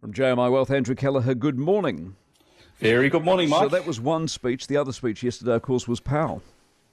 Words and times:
From 0.00 0.12
JMI 0.12 0.52
Wealth, 0.52 0.70
Andrew 0.70 0.94
Kelleher, 0.94 1.34
good 1.34 1.58
morning. 1.58 2.16
Very 2.78 3.08
good 3.08 3.24
morning, 3.24 3.48
Mike. 3.48 3.62
So 3.62 3.68
that 3.70 3.86
was 3.86 3.98
one 3.98 4.28
speech. 4.28 4.66
The 4.66 4.76
other 4.76 4.92
speech 4.92 5.22
yesterday, 5.22 5.54
of 5.54 5.62
course, 5.62 5.88
was 5.88 6.00
Powell. 6.00 6.42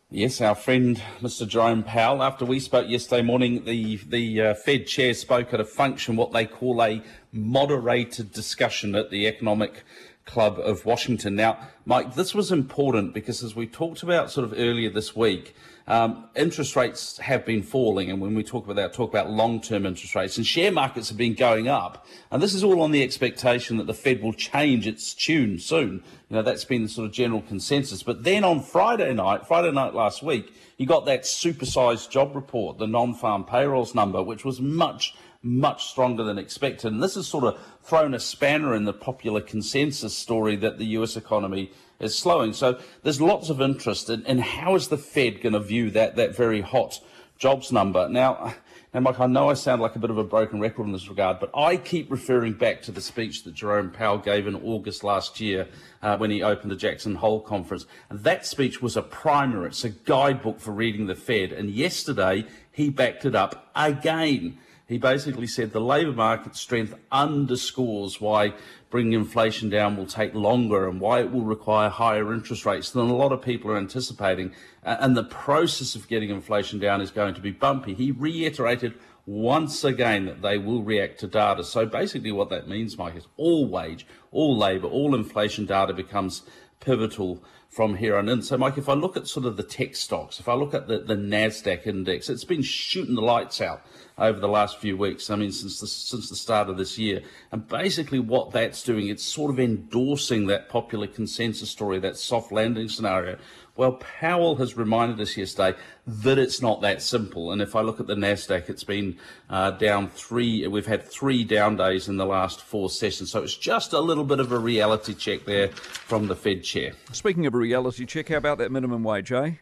Yes, 0.10 0.40
our 0.40 0.56
friend 0.56 1.02
Mr. 1.22 1.46
Jerome 1.46 1.84
Powell. 1.84 2.24
After 2.24 2.46
we 2.46 2.62
spoke 2.62 2.90
yesterday 2.90 3.22
morning, 3.22 3.66
the 3.66 3.98
the 4.08 4.42
uh, 4.42 4.54
Fed 4.54 4.88
chair 4.88 5.14
spoke 5.14 5.54
at 5.54 5.60
a 5.60 5.66
function, 5.66 6.16
what 6.16 6.32
they 6.32 6.46
call 6.46 6.82
a 6.82 7.04
moderated 7.34 8.32
discussion 8.32 8.96
at 8.96 9.10
the 9.12 9.28
Economic 9.28 9.84
Club 10.26 10.60
of 10.60 10.86
Washington. 10.86 11.36
Now, 11.36 11.58
Mike, 11.86 12.16
this 12.16 12.34
was 12.34 12.52
important 12.52 13.14
because 13.14 13.44
as 13.44 13.56
we 13.56 13.68
talked 13.68 14.04
about 14.04 14.32
sort 14.32 14.46
of 14.46 14.54
earlier 14.58 14.90
this 14.90 15.16
week, 15.16 15.54
um, 15.86 16.30
interest 16.34 16.78
rates 16.78 17.18
have 17.18 17.46
been 17.46 17.62
falling, 17.62 18.10
and 18.10 18.22
when 18.22 18.36
we 18.36 18.44
talk 18.44 18.64
about 18.64 18.78
that, 18.78 18.94
talk 18.94 19.10
about 19.10 19.30
long-term 19.30 19.86
interest 19.86 20.16
rates, 20.16 20.38
and 20.38 20.46
share 20.46 20.72
markets 20.72 21.10
have 21.10 21.18
been 21.18 21.34
going 21.34 21.68
up, 21.68 22.08
and 22.32 22.42
this 22.42 22.54
is 22.54 22.64
all 22.64 22.82
on 22.82 22.92
the 22.92 23.04
expectation 23.04 23.76
that 23.78 23.88
the 23.88 23.94
Fed 23.94 24.24
will 24.24 24.32
change 24.32 24.88
its 24.88 25.14
tune 25.14 25.60
soon. 25.60 26.02
You 26.30 26.38
know, 26.38 26.42
that's 26.42 26.64
been 26.64 26.84
the 26.84 26.90
sort 26.90 27.08
of 27.08 27.12
general 27.12 27.42
consensus. 27.42 28.02
But 28.02 28.24
then 28.24 28.46
on 28.46 28.62
Friday 28.62 29.14
night, 29.14 29.46
Friday 29.46 29.72
night 29.72 29.94
last 29.94 30.24
week, 30.24 30.54
you 30.78 30.86
got 30.86 31.06
that 31.06 31.24
supersized 31.24 32.10
job 32.10 32.34
report, 32.34 32.78
the 32.78 32.88
non-farm 32.88 33.44
payrolls 33.44 33.94
number, 33.94 34.24
which 34.24 34.46
was 34.46 34.62
much 34.62 35.16
much 35.44 35.86
stronger 35.88 36.24
than 36.24 36.38
expected. 36.38 36.92
And 36.92 37.04
this 37.04 37.16
has 37.16 37.28
sort 37.28 37.44
of 37.44 37.60
thrown 37.84 38.14
a 38.14 38.20
spanner 38.20 38.74
in 38.74 38.86
the 38.86 38.94
popular 38.94 39.42
consensus 39.42 40.16
story 40.16 40.56
that 40.56 40.80
the 40.80 40.86
US 40.86 41.18
economy 41.18 41.72
is 42.00 42.18
slowing. 42.18 42.54
So 42.54 42.80
there's 43.04 43.22
lots 43.22 43.50
of 43.50 43.62
interest 43.62 44.10
in, 44.10 44.26
in 44.26 44.40
how 44.40 44.76
is 44.76 44.88
the 44.88 44.98
Fed 44.98 45.42
going 45.42 45.54
to 45.54 45.60
view 45.60 45.92
that, 45.92 46.16
that 46.16 46.36
very 46.36 46.62
hot 46.62 47.00
jobs 47.38 47.72
number. 47.72 48.08
Now, 48.08 48.56
now, 48.94 49.00
Mike, 49.00 49.20
I 49.20 49.26
know 49.26 49.50
I 49.50 49.56
sound 49.56 49.82
like 49.82 49.96
a 49.96 50.00
bit 50.00 50.12
of 50.12 50.20
a 50.20 50.24
broken 50.24 50.60
record 50.60 50.86
in 50.86 50.92
this 50.92 51.10
regard, 51.10 51.40
but 51.40 51.50
I 51.56 51.78
keep 51.78 52.12
referring 52.12 52.54
back 52.54 52.84
to 52.84 52.92
the 52.92 53.02
speech 53.02 53.44
that 53.44 53.56
Jerome 53.56 53.90
Powell 53.90 54.20
gave 54.20 54.46
in 54.46 54.54
August 54.56 55.04
last 55.04 55.40
year 55.40 55.68
uh, 56.04 56.16
when 56.18 56.30
he 56.30 56.44
opened 56.44 56.70
the 56.70 56.76
Jackson 56.76 57.16
Hole 57.16 57.42
conference. 57.42 57.88
And 58.12 58.20
that 58.20 58.46
speech 58.46 58.84
was 58.84 58.96
a 58.96 59.02
primer, 59.02 59.66
it's 59.66 59.84
a 59.84 59.90
guidebook 59.90 60.60
for 60.60 60.72
reading 60.72 61.08
the 61.08 61.16
Fed. 61.16 61.52
And 61.52 61.72
yesterday, 61.72 62.46
he 62.72 62.92
backed 62.92 63.26
it 63.26 63.34
up 63.34 63.72
again. 63.76 64.60
He 64.86 64.98
basically 64.98 65.48
said 65.48 65.72
the 65.72 65.80
labour 65.80 66.12
market 66.12 66.56
strength 66.56 66.94
underscores 67.10 68.20
why 68.20 68.54
bringing 68.90 69.14
inflation 69.14 69.70
down 69.70 69.96
will 69.96 70.06
take 70.06 70.34
longer 70.34 70.90
and 70.90 71.00
why 71.00 71.22
it 71.22 71.32
will 71.32 71.46
require 71.46 71.90
higher 71.90 72.34
interest 72.34 72.66
rates 72.66 72.92
than 72.92 73.10
a 73.10 73.16
lot 73.16 73.32
of 73.32 73.42
people 73.42 73.72
are 73.72 73.78
anticipating. 73.78 74.54
And 74.84 75.16
the 75.16 75.24
process 75.24 75.96
of 75.96 76.10
getting 76.10 76.30
inflation 76.30 76.80
down 76.80 77.00
is 77.00 77.12
going 77.12 77.34
to 77.36 77.42
be 77.42 77.52
bumpy. 77.52 77.94
He 77.94 78.12
reiterated 78.12 78.96
once 79.26 79.86
again 79.86 80.26
that 80.26 80.42
they 80.42 80.58
will 80.58 80.84
react 80.84 81.20
to 81.22 81.28
data. 81.28 81.64
So 81.64 81.86
basically, 81.86 82.34
what 82.34 82.50
that 82.50 82.68
means, 82.68 82.98
Mike, 82.98 83.16
is 83.16 83.28
all 83.38 83.68
wage, 83.70 84.06
all 84.32 84.58
labour, 84.58 84.88
all 84.88 85.16
inflation 85.16 85.66
data 85.66 85.94
becomes 85.94 86.44
pivotal 86.82 87.42
from 87.70 87.96
here 87.96 88.16
on 88.18 88.30
in. 88.30 88.42
So, 88.42 88.58
Mike, 88.58 88.78
if 88.78 88.88
I 88.88 88.94
look 88.94 89.18
at 89.18 89.28
sort 89.28 89.46
of 89.46 89.58
the 89.58 89.64
tech 89.64 89.96
stocks, 89.96 90.40
if 90.40 90.48
I 90.48 90.54
look 90.54 90.74
at 90.74 90.88
the, 90.88 91.00
the 91.00 91.16
NASDAQ 91.16 91.88
index, 91.88 92.30
it's 92.30 92.44
been 92.44 92.62
shooting 92.62 93.16
the 93.16 93.22
lights 93.22 93.62
out 93.62 93.82
over 94.18 94.40
the 94.40 94.48
last 94.48 94.80
few 94.80 94.96
weeks. 94.96 95.30
I 95.30 95.36
mean, 95.36 95.52
since 95.52 95.80
the, 95.80 95.88
since 95.88 96.30
the 96.30 96.36
start 96.36 96.70
of 96.70 96.78
this 96.78 96.98
year. 96.98 97.22
And 97.52 97.68
basically, 97.68 98.20
what 98.20 98.52
that's 98.52 98.84
doing, 98.84 99.08
it's 99.08 99.24
sort 99.24 99.52
of 99.52 99.60
endorsing 99.60 100.48
that 100.48 100.70
popular 100.70 101.08
consensus 101.08 101.70
story, 101.70 102.00
that 102.00 102.18
soft 102.18 102.52
landing 102.52 102.90
scenario. 102.90 103.38
Well, 103.76 103.94
Powell 103.94 104.58
has 104.58 104.78
reminded 104.78 105.20
us 105.20 105.36
yesterday 105.36 105.76
that 106.06 106.38
it's 106.38 106.62
not 106.62 106.82
that 106.82 107.02
simple. 107.02 107.52
And 107.52 107.60
if 107.60 107.76
I 107.76 107.82
look 107.82 108.00
at 108.00 108.06
the 108.06 108.14
Nasdaq, 108.14 108.70
it's 108.70 108.84
been 108.84 109.18
uh, 109.50 109.72
down 109.72 110.10
three. 110.10 110.68
We've 110.68 110.86
had 110.86 111.04
three 111.04 111.44
down 111.44 111.76
days 111.78 112.08
in 112.08 112.18
the 112.18 112.26
last 112.26 112.62
four 112.62 112.92
sessions. 112.92 113.32
So 113.32 113.42
it's 113.42 113.56
just 113.56 113.94
a 113.94 114.00
little 114.00 114.26
bit 114.26 114.40
of 114.40 114.52
a 114.52 114.60
reality 114.60 115.16
check 115.16 115.46
there 115.46 115.70
from 115.70 116.28
the 116.28 116.36
Fed 116.36 116.64
chair. 116.64 116.94
Speaking 117.14 117.48
of 117.48 117.56
a 117.56 117.58
reality 117.58 118.06
check, 118.06 118.30
how 118.30 118.38
about 118.38 118.60
that 118.60 118.72
minimum 118.72 119.04
wage, 119.04 119.32
eh? 119.32 119.54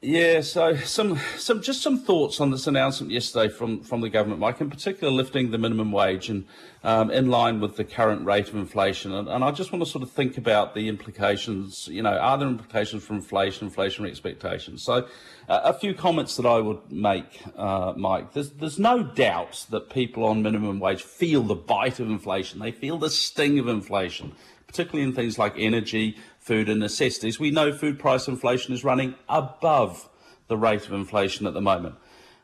Yeah, 0.00 0.42
so 0.42 0.76
some 0.76 1.18
some 1.38 1.60
just 1.60 1.82
some 1.82 1.98
thoughts 1.98 2.40
on 2.40 2.52
this 2.52 2.68
announcement 2.68 3.12
yesterday 3.12 3.52
from, 3.52 3.80
from 3.80 4.00
the 4.00 4.08
government, 4.08 4.38
Mike, 4.38 4.60
in 4.60 4.70
particular 4.70 5.12
lifting 5.12 5.50
the 5.50 5.58
minimum 5.58 5.90
wage 5.90 6.28
and 6.28 6.46
um, 6.84 7.10
in 7.10 7.30
line 7.30 7.58
with 7.58 7.74
the 7.74 7.82
current 7.82 8.24
rate 8.24 8.48
of 8.48 8.54
inflation. 8.54 9.12
And, 9.12 9.26
and, 9.26 9.42
I 9.42 9.50
just 9.50 9.72
want 9.72 9.84
to 9.84 9.90
sort 9.90 10.04
of 10.04 10.12
think 10.12 10.38
about 10.38 10.76
the 10.76 10.86
implications. 10.86 11.88
You 11.90 12.02
know, 12.02 12.16
are 12.16 12.38
there 12.38 12.46
implications 12.46 13.02
for 13.02 13.14
inflation, 13.14 13.68
inflationary 13.68 14.10
expectations? 14.10 14.84
So, 14.84 15.08
uh, 15.48 15.62
a 15.64 15.74
few 15.74 15.94
comments 15.94 16.36
that 16.36 16.46
I 16.46 16.60
would 16.60 16.92
make, 16.92 17.42
uh, 17.56 17.94
Mike. 17.96 18.34
There's 18.34 18.50
there's 18.50 18.78
no 18.78 19.02
doubt 19.02 19.66
that 19.70 19.90
people 19.90 20.22
on 20.22 20.44
minimum 20.44 20.78
wage 20.78 21.02
feel 21.02 21.42
the 21.42 21.56
bite 21.56 21.98
of 21.98 22.08
inflation. 22.08 22.60
They 22.60 22.70
feel 22.70 22.98
the 22.98 23.10
sting 23.10 23.58
of 23.58 23.66
inflation 23.66 24.36
particularly 24.68 25.08
in 25.08 25.14
things 25.14 25.38
like 25.38 25.54
energy, 25.56 26.16
food 26.48 26.70
and 26.70 26.80
necessities. 26.80 27.38
We 27.38 27.50
know 27.50 27.74
food 27.74 27.98
price 27.98 28.26
inflation 28.26 28.72
is 28.72 28.82
running 28.82 29.16
above 29.28 30.08
the 30.46 30.56
rate 30.56 30.86
of 30.86 30.94
inflation 30.94 31.46
at 31.46 31.52
the 31.52 31.60
moment. 31.60 31.96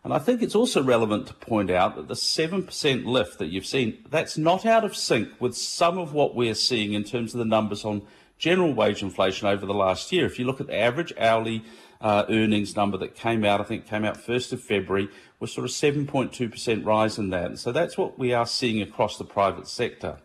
And 0.04 0.12
I 0.12 0.18
think 0.18 0.42
it's 0.42 0.54
also 0.54 0.82
relevant 0.82 1.26
to 1.28 1.32
point 1.32 1.70
out 1.70 1.96
that 1.96 2.08
the 2.08 2.14
7% 2.14 3.06
lift 3.06 3.38
that 3.38 3.46
you've 3.46 3.64
seen, 3.64 4.04
that's 4.10 4.36
not 4.36 4.66
out 4.66 4.84
of 4.84 4.94
sync 4.94 5.30
with 5.40 5.56
some 5.56 5.96
of 5.96 6.12
what 6.12 6.34
we're 6.34 6.54
seeing 6.54 6.92
in 6.92 7.02
terms 7.02 7.32
of 7.32 7.38
the 7.38 7.46
numbers 7.46 7.82
on 7.82 8.02
general 8.36 8.74
wage 8.74 9.02
inflation 9.02 9.48
over 9.48 9.64
the 9.64 9.72
last 9.72 10.12
year. 10.12 10.26
If 10.26 10.38
you 10.38 10.44
look 10.44 10.60
at 10.60 10.66
the 10.66 10.78
average 10.78 11.14
hourly 11.18 11.64
uh, 12.02 12.26
earnings 12.28 12.76
number 12.76 12.98
that 12.98 13.14
came 13.14 13.42
out, 13.42 13.62
I 13.62 13.64
think 13.64 13.86
came 13.86 14.04
out 14.04 14.18
1st 14.18 14.52
of 14.52 14.60
February, 14.62 15.08
was 15.40 15.50
sort 15.50 15.64
of 15.64 15.70
7.2% 15.70 16.84
rise 16.84 17.16
in 17.16 17.30
that. 17.30 17.58
So 17.58 17.72
that's 17.72 17.96
what 17.96 18.18
we 18.18 18.34
are 18.34 18.46
seeing 18.46 18.82
across 18.82 19.16
the 19.16 19.24
private 19.24 19.66
sector. 19.66 20.18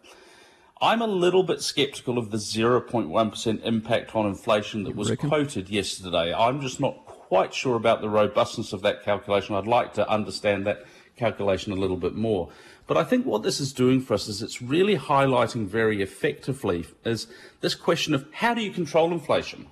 I'm 0.81 1.01
a 1.01 1.07
little 1.07 1.43
bit 1.43 1.61
sceptical 1.61 2.17
of 2.17 2.31
the 2.31 2.37
0.1% 2.37 3.63
impact 3.65 4.15
on 4.15 4.25
inflation 4.25 4.83
that 4.85 4.95
was 4.95 5.11
quoted 5.17 5.69
yesterday. 5.69 6.33
I'm 6.33 6.61
just 6.61 6.79
not 6.79 7.05
quite 7.05 7.53
sure 7.53 7.75
about 7.75 7.99
the 7.99 8.07
robustness 8.07 8.71
of 8.71 8.81
that 8.83 9.03
calculation. 9.03 9.55
I'd 9.55 9.67
like 9.67 9.93
to 9.95 10.09
understand 10.09 10.65
that 10.67 10.85
calculation 11.17 11.73
a 11.73 11.75
little 11.75 11.97
bit 11.97 12.15
more. 12.15 12.47
But 12.87 12.95
I 12.95 13.03
think 13.03 13.25
what 13.25 13.43
this 13.43 13.59
is 13.59 13.73
doing 13.73 13.99
for 13.99 14.13
us 14.13 14.29
is 14.29 14.41
it's 14.41 14.61
really 14.61 14.97
highlighting 14.97 15.67
very 15.67 16.01
effectively 16.01 16.85
is 17.03 17.27
this 17.59 17.75
question 17.75 18.13
of 18.13 18.25
how 18.31 18.53
do 18.53 18.61
you 18.61 18.71
control 18.71 19.11
inflation? 19.11 19.67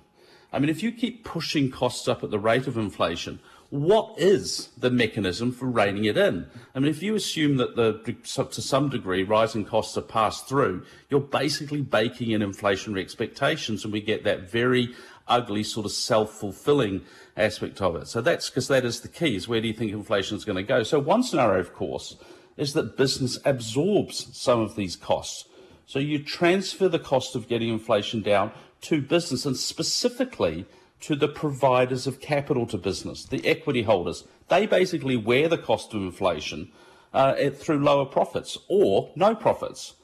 I 0.52 0.58
mean, 0.58 0.68
if 0.68 0.82
you 0.82 0.92
keep 0.92 1.24
pushing 1.24 1.70
costs 1.70 2.06
up 2.06 2.22
at 2.22 2.30
the 2.30 2.38
rate 2.38 2.66
of 2.66 2.76
inflation, 2.76 3.40
what 3.70 4.14
is 4.18 4.68
the 4.78 4.90
mechanism 4.90 5.52
for 5.52 5.66
reining 5.66 6.06
it 6.06 6.16
in? 6.16 6.46
I 6.74 6.78
mean, 6.78 6.90
if 6.90 7.02
you 7.02 7.14
assume 7.14 7.56
that 7.58 7.76
the, 7.76 7.92
to 8.24 8.62
some 8.62 8.88
degree 8.88 9.22
rising 9.22 9.66
costs 9.66 9.98
are 9.98 10.02
passed 10.02 10.48
through, 10.48 10.86
you're 11.10 11.20
basically 11.20 11.82
baking 11.82 12.30
in 12.30 12.40
inflationary 12.40 13.00
expectations, 13.00 13.84
and 13.84 13.92
we 13.92 14.00
get 14.00 14.24
that 14.24 14.50
very 14.50 14.94
ugly 15.26 15.62
sort 15.62 15.84
of 15.84 15.92
self-fulfilling 15.92 17.02
aspect 17.36 17.82
of 17.82 17.94
it. 17.96 18.08
So 18.08 18.22
that's 18.22 18.48
because 18.48 18.68
that 18.68 18.86
is 18.86 19.00
the 19.00 19.08
key: 19.08 19.36
is 19.36 19.48
where 19.48 19.60
do 19.60 19.68
you 19.68 19.74
think 19.74 19.92
inflation 19.92 20.38
is 20.38 20.46
going 20.46 20.56
to 20.56 20.62
go? 20.62 20.82
So 20.82 20.98
one 20.98 21.22
scenario, 21.22 21.60
of 21.60 21.74
course, 21.74 22.16
is 22.56 22.72
that 22.72 22.96
business 22.96 23.38
absorbs 23.44 24.34
some 24.36 24.60
of 24.60 24.76
these 24.76 24.96
costs. 24.96 25.44
So 25.84 25.98
you 25.98 26.22
transfer 26.22 26.88
the 26.88 26.98
cost 26.98 27.36
of 27.36 27.48
getting 27.48 27.68
inflation 27.68 28.22
down 28.22 28.50
to 28.82 29.02
business, 29.02 29.44
and 29.44 29.58
specifically 29.58 30.64
to 31.00 31.14
the 31.14 31.28
providers 31.28 32.06
of 32.06 32.20
capital 32.20 32.66
to 32.66 32.78
business, 32.78 33.24
the 33.24 33.46
equity 33.46 33.82
holders. 33.82 34.24
They 34.48 34.66
basically 34.66 35.16
wear 35.16 35.48
the 35.48 35.58
cost 35.58 35.94
of 35.94 36.02
inflation 36.02 36.72
uh, 37.12 37.50
through 37.50 37.78
lower 37.78 38.04
profits 38.04 38.58
or 38.68 39.10
no 39.14 39.34
profits. 39.34 39.94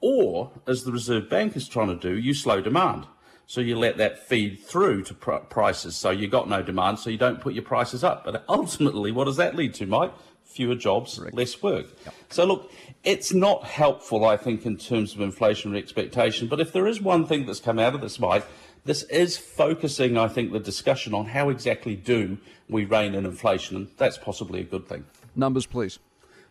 Or, 0.00 0.52
as 0.66 0.84
the 0.84 0.92
Reserve 0.92 1.30
Bank 1.30 1.56
is 1.56 1.66
trying 1.66 1.88
to 1.88 1.96
do, 1.96 2.18
you 2.18 2.34
slow 2.34 2.60
demand. 2.60 3.06
So 3.46 3.60
you 3.60 3.78
let 3.78 3.98
that 3.98 4.26
feed 4.26 4.60
through 4.60 5.02
to 5.04 5.14
pr- 5.14 5.36
prices. 5.36 5.96
So 5.96 6.10
you 6.10 6.28
got 6.28 6.48
no 6.48 6.62
demand, 6.62 6.98
so 6.98 7.10
you 7.10 7.18
don't 7.18 7.40
put 7.40 7.54
your 7.54 7.62
prices 7.62 8.04
up. 8.04 8.24
But 8.24 8.44
ultimately, 8.48 9.12
what 9.12 9.24
does 9.24 9.36
that 9.36 9.54
lead 9.54 9.74
to, 9.74 9.86
Mike? 9.86 10.12
Fewer 10.44 10.74
jobs, 10.74 11.18
Correct. 11.18 11.34
less 11.34 11.62
work. 11.62 11.86
Yep. 12.04 12.14
So 12.28 12.44
look, 12.44 12.70
it's 13.02 13.32
not 13.32 13.64
helpful, 13.64 14.24
I 14.24 14.36
think, 14.36 14.64
in 14.66 14.76
terms 14.76 15.14
of 15.14 15.20
inflationary 15.20 15.78
expectation. 15.78 16.48
But 16.48 16.60
if 16.60 16.72
there 16.72 16.86
is 16.86 17.00
one 17.00 17.26
thing 17.26 17.44
that's 17.46 17.60
come 17.60 17.78
out 17.78 17.94
of 17.94 18.00
this, 18.00 18.18
Mike, 18.18 18.46
this 18.84 19.02
is 19.04 19.36
focusing, 19.36 20.18
I 20.18 20.28
think, 20.28 20.52
the 20.52 20.60
discussion 20.60 21.14
on 21.14 21.26
how 21.26 21.48
exactly 21.48 21.96
do 21.96 22.38
we 22.68 22.84
rein 22.84 23.14
in 23.14 23.24
inflation, 23.24 23.76
and 23.76 23.88
that's 23.96 24.18
possibly 24.18 24.60
a 24.60 24.64
good 24.64 24.86
thing. 24.88 25.04
Numbers, 25.34 25.66
please. 25.66 25.98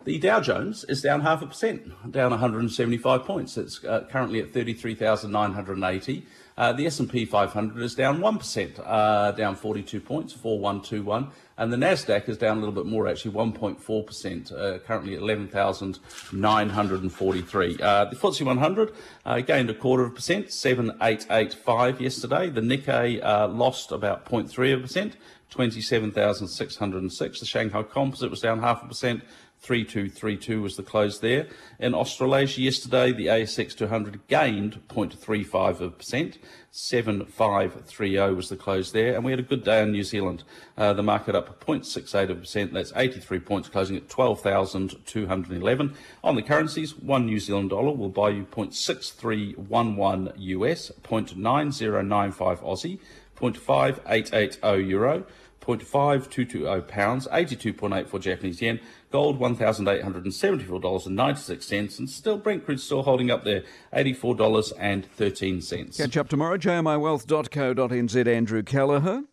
The 0.04 0.20
Dow 0.20 0.42
Jones 0.42 0.84
is 0.90 1.02
down 1.02 1.22
half 1.22 1.42
a 1.42 1.48
percent, 1.48 2.12
down 2.12 2.32
175 2.32 3.24
points. 3.24 3.58
It's 3.58 3.84
uh, 3.86 4.06
currently 4.10 4.42
at 4.42 4.52
33,980. 4.52 6.26
Uh, 6.58 6.72
the 6.72 6.86
S&P 6.86 7.26
500 7.26 7.82
is 7.82 7.96
down 7.96 8.20
1%, 8.20 8.80
uh, 8.86 9.32
down 9.32 9.56
42 9.56 10.00
points, 10.00 10.32
4121. 10.34 11.30
And 11.58 11.74
the 11.74 11.78
Nasdaq 11.78 12.30
is 12.30 12.38
down 12.38 12.58
a 12.58 12.60
little 12.60 12.74
bit 12.74 12.86
more, 12.86 13.08
actually 13.08 13.32
1.4%, 13.32 14.52
uh, 14.52 14.78
currently 14.80 15.14
at 15.16 15.22
11,943. 15.22 17.78
Uh, 17.82 18.06
the 18.06 18.16
FTSE 18.16 18.46
100 18.46 18.94
uh, 19.26 19.40
gained 19.42 19.70
a 19.70 19.74
quarter 19.74 20.04
of 20.04 20.12
a 20.12 20.16
percent, 20.16 20.52
7885 20.52 22.02
yesterday. 22.02 22.50
The 22.50 22.62
Nikkei 22.62 23.24
uh, 23.24 23.48
lost 23.48 23.92
about 23.92 24.26
0.3 24.26 24.74
of 24.74 24.80
a 24.80 24.82
percent, 24.84 25.18
27,606. 25.50 27.40
The 27.40 27.46
Shanghai 27.46 27.84
Composite 27.84 28.32
was 28.32 28.42
down 28.42 28.60
half 28.60 28.84
a 28.84 28.88
percent, 28.88 29.24
3232 29.64 30.62
was 30.62 30.76
the 30.76 30.84
close 30.84 31.22
there. 31.22 31.48
In 31.80 31.96
Australasia 31.96 32.60
yesterday, 32.60 33.14
the 33.14 33.28
ASX 33.28 33.74
200 33.78 34.28
gained 34.28 34.82
0.35%. 34.90 36.38
7530 36.70 38.36
was 38.36 38.50
the 38.50 38.58
close 38.58 38.92
there. 38.92 39.16
And 39.16 39.24
we 39.24 39.32
had 39.32 39.40
a 39.40 39.44
good 39.44 39.64
day 39.64 39.82
in 39.82 39.94
New 39.94 40.04
Zealand. 40.04 40.44
Uh, 40.78 40.92
the 40.92 41.02
market 41.02 41.34
up 41.34 41.64
0.68%. 41.66 42.74
That's 42.74 42.92
83 42.94 43.40
points, 43.40 43.70
closing 43.70 43.96
at 43.96 44.10
12,211. 44.10 45.94
On 46.26 46.36
the 46.36 46.42
currencies, 46.42 46.98
one 46.98 47.26
New 47.26 47.40
Zealand 47.40 47.70
dollar 47.70 47.94
will 47.94 48.10
buy 48.10 48.32
you 48.32 48.44
0.6311 48.44 50.34
US, 50.36 50.92
0.9095 51.04 52.58
Aussie, 52.64 53.00
0.5880 53.38 54.90
euro. 54.90 55.24
0.5220 55.64 56.88
pounds, 56.88 57.28
82.84 57.28 58.20
Japanese 58.20 58.60
yen, 58.62 58.80
gold 59.12 59.40
$1,874.96, 59.40 62.00
and 62.00 62.10
still 62.10 62.38
Brent 62.38 62.66
crude 62.66 62.80
still 62.80 63.04
holding 63.04 63.30
up 63.32 63.44
there, 63.44 63.64
$84.13. 63.94 65.98
Catch 65.98 66.18
up 66.18 66.30
tomorrow, 66.30 66.58
jmiwealth.co.nz, 66.58 68.28
Andrew 68.28 68.64
Kelleher. 68.64 69.24